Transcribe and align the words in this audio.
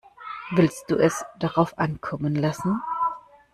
Willst 0.49 0.89
du 0.89 0.95
es 0.95 1.23
drauf 1.37 1.77
ankommen 1.77 2.33
lassen? 2.33 2.81